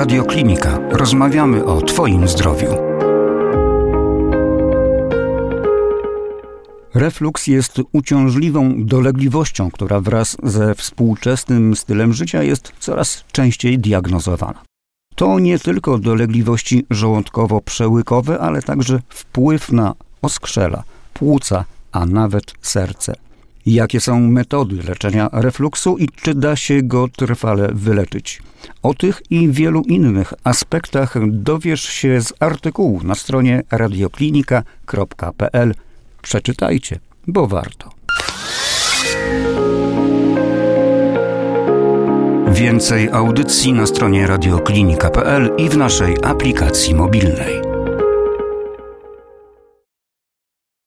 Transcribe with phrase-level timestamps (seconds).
[0.00, 0.78] Radioklinika.
[0.90, 2.68] Rozmawiamy o Twoim zdrowiu.
[6.94, 14.62] Refluks jest uciążliwą dolegliwością, która wraz ze współczesnym stylem życia jest coraz częściej diagnozowana.
[15.14, 20.82] To nie tylko dolegliwości żołądkowo-przełykowe, ale także wpływ na oskrzela,
[21.14, 23.14] płuca, a nawet serce.
[23.66, 28.42] Jakie są metody leczenia refluksu i czy da się go trwale wyleczyć?
[28.82, 35.74] O tych i wielu innych aspektach dowiesz się z artykułu na stronie radioklinika.pl.
[36.22, 37.90] Przeczytajcie, bo warto.
[42.48, 47.59] Więcej audycji na stronie radioklinika.pl i w naszej aplikacji mobilnej.